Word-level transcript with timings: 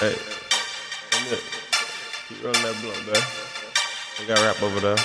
Hey, 0.00 0.16
one 1.12 1.24
minute. 1.24 1.44
Keep 2.28 2.42
rolling 2.42 2.62
that 2.62 2.76
blunt, 2.82 3.06
man. 3.06 3.22
We 4.18 4.26
got 4.26 4.38
rap 4.38 4.62
over 4.62 4.80
there. 4.80 4.96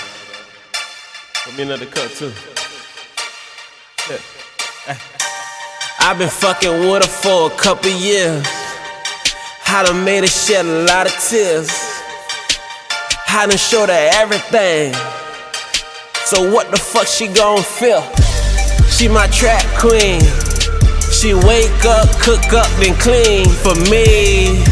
Put 1.44 1.56
me 1.56 1.62
another 1.62 1.86
cut 1.86 2.10
too. 2.10 2.32
Yeah. 4.10 4.96
I've 6.00 6.18
been 6.18 6.28
fucking 6.28 6.90
with 6.90 7.04
her 7.04 7.08
for 7.08 7.52
a 7.52 7.56
couple 7.56 7.90
years. 7.90 8.46
I 9.66 9.84
done 9.86 10.04
made 10.04 10.20
her 10.20 10.26
shed 10.26 10.64
a 10.64 10.84
lot 10.84 11.06
of 11.06 11.12
tears. 11.12 11.68
I 13.28 13.46
done 13.46 13.56
showed 13.56 13.90
her 13.90 14.10
everything. 14.14 14.94
So 16.24 16.52
what 16.52 16.70
the 16.70 16.76
fuck 16.76 17.06
she 17.06 17.28
gon' 17.28 17.62
feel? 17.62 18.02
She 18.88 19.06
my 19.08 19.26
trap 19.28 19.64
queen. 19.78 20.47
She 21.18 21.34
wake 21.34 21.84
up, 21.84 22.08
cook 22.20 22.52
up, 22.52 22.70
then 22.78 22.94
clean 22.94 23.48
for 23.48 23.74
me. 23.90 24.62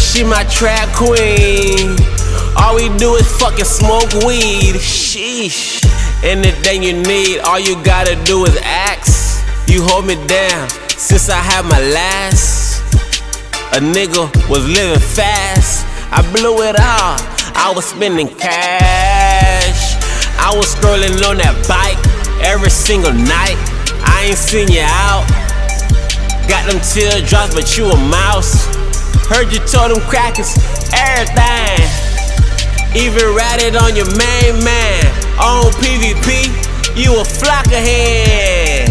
She 0.00 0.24
my 0.24 0.42
trap 0.50 0.88
queen. 0.96 1.94
All 2.58 2.74
we 2.74 2.88
do 2.98 3.14
is 3.14 3.30
fucking 3.38 3.66
smoke 3.66 4.12
weed. 4.26 4.74
Sheesh. 4.82 5.86
Anything 6.24 6.82
you 6.82 6.92
need, 6.92 7.38
all 7.38 7.60
you 7.60 7.80
gotta 7.84 8.16
do 8.24 8.44
is 8.46 8.58
ask. 8.64 9.46
You 9.68 9.84
hold 9.84 10.06
me 10.06 10.16
down 10.26 10.68
since 10.88 11.28
I 11.28 11.38
had 11.38 11.62
my 11.66 11.78
last. 11.78 12.82
A 13.72 13.78
nigga 13.78 14.26
was 14.50 14.66
living 14.66 14.98
fast. 14.98 15.86
I 16.10 16.20
blew 16.34 16.62
it 16.62 16.74
all. 16.80 17.14
I 17.54 17.72
was 17.76 17.84
spending 17.84 18.26
cash. 18.34 19.94
I 20.36 20.52
was 20.52 20.66
strolling 20.66 21.14
on 21.22 21.36
that 21.36 21.54
bike 21.68 22.02
every 22.44 22.70
single 22.70 23.12
night. 23.12 23.54
I 24.02 24.24
ain't 24.30 24.36
seen 24.36 24.66
you 24.66 24.82
out. 24.82 25.45
Got 26.66 26.72
them 26.72 26.82
teardrops, 26.82 27.54
but 27.54 27.78
you 27.78 27.86
a 27.86 27.96
mouse. 27.96 28.66
Heard 29.28 29.52
you 29.52 29.60
told 29.70 29.94
them 29.94 30.00
crackers 30.10 30.58
everything. 30.92 31.78
Even 32.92 33.36
ratted 33.36 33.76
on 33.76 33.94
your 33.94 34.10
main 34.16 34.64
man. 34.64 35.06
On 35.38 35.70
PvP, 35.78 36.50
you 36.96 37.20
a 37.20 37.24
flock 37.24 37.66
ahead. 37.66 38.90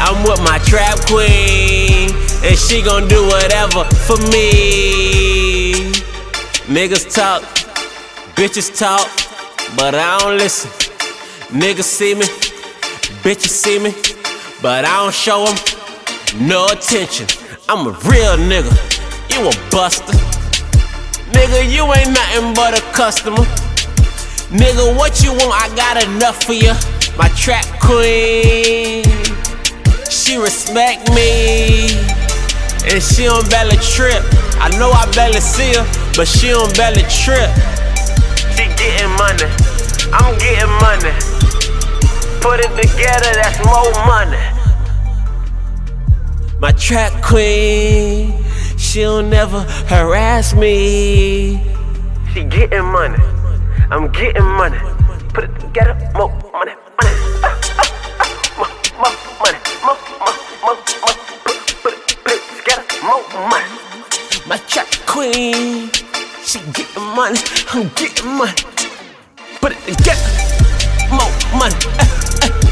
I'm 0.00 0.22
with 0.22 0.40
my 0.44 0.56
trap 0.64 0.98
queen, 1.04 2.08
and 2.42 2.58
she 2.58 2.80
gon' 2.80 3.06
do 3.06 3.22
whatever 3.26 3.84
for 3.84 4.16
me. 4.32 5.92
Niggas 6.72 7.14
talk, 7.14 7.42
bitches 8.34 8.74
talk, 8.78 9.06
but 9.76 9.94
I 9.94 10.20
don't 10.20 10.38
listen. 10.38 10.70
Niggas 11.50 11.84
see 11.84 12.14
me, 12.14 12.24
bitches 13.20 13.48
see 13.48 13.78
me, 13.78 13.92
but 14.62 14.86
I 14.86 15.02
don't 15.02 15.12
show 15.12 15.44
them 15.44 15.73
no 16.40 16.66
attention. 16.66 17.26
I'm 17.68 17.86
a 17.86 17.90
real 17.90 18.36
nigga, 18.36 18.72
you 19.30 19.46
a 19.46 19.70
buster. 19.70 20.12
Nigga, 21.30 21.70
you 21.70 21.84
ain't 21.94 22.10
nothing 22.10 22.54
but 22.54 22.78
a 22.78 22.82
customer. 22.92 23.44
Nigga, 24.50 24.96
what 24.96 25.22
you 25.22 25.32
want? 25.32 25.54
I 25.54 25.74
got 25.74 26.02
enough 26.04 26.44
for 26.44 26.52
you. 26.52 26.72
My 27.16 27.28
trap 27.30 27.64
queen, 27.80 29.04
she 30.10 30.36
respect 30.36 31.10
me, 31.10 31.90
and 32.86 33.02
she 33.02 33.26
on 33.26 33.48
belly 33.48 33.76
trip. 33.78 34.22
I 34.58 34.70
know 34.78 34.90
I 34.90 35.10
barely 35.14 35.40
see 35.40 35.74
her, 35.74 35.86
but 36.16 36.26
she 36.26 36.52
on 36.52 36.72
belly 36.74 37.02
trip. 37.10 37.50
She 38.54 38.66
getting 38.78 39.10
money, 39.18 39.50
I'm 40.12 40.36
getting 40.38 40.70
money. 40.82 41.14
Put 42.40 42.60
it 42.60 42.70
together, 42.76 43.32
that's 43.34 43.64
more 43.64 43.90
money. 44.06 44.53
My 46.64 46.72
trap 46.72 47.12
queen, 47.22 48.32
she'll 48.78 49.22
never 49.22 49.60
harass 49.86 50.54
me. 50.54 51.60
She 52.32 52.42
getting 52.44 52.86
money, 52.86 53.22
I'm 53.90 54.10
getting 54.10 54.46
money. 54.46 54.78
Put 55.34 55.44
it 55.44 55.60
together, 55.60 55.94
more 56.14 56.30
money, 56.54 56.72
money. 56.96 57.14
More, 58.56 58.72
more 58.96 59.12
money, 59.44 59.58
more, 59.84 59.98
more, 60.18 60.36
more, 60.64 60.76
more. 61.04 61.16
Put, 61.44 61.56
put 61.82 61.92
it, 61.92 62.16
put 62.24 62.32
it 62.32 62.42
together, 62.56 62.84
more 63.04 63.22
money. 63.50 63.68
My 64.46 64.56
trap 64.66 64.88
queen, 65.04 65.90
she 66.46 66.60
getting 66.72 67.02
money, 67.14 67.40
I'm 67.74 67.90
getting 67.90 68.38
money. 68.38 68.54
Put 69.60 69.72
it 69.72 69.82
together, 69.84 70.30
more 71.10 71.28
money. 71.58 71.76
Eh, 71.98 72.48
eh. 72.48 72.63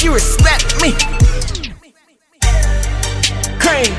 She 0.00 0.08
respect 0.08 0.80
me. 0.80 0.92
Cream, 3.60 3.92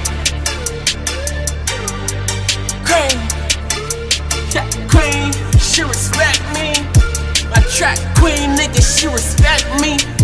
cream, 2.83 3.17
queen, 4.89 5.31
she 5.59 5.83
respect 5.83 6.41
me. 6.55 6.73
My 7.51 7.61
trap 7.69 7.99
queen, 8.17 8.57
nigga, 8.57 8.81
she 8.81 9.05
respect 9.05 9.79
me. 9.79 10.20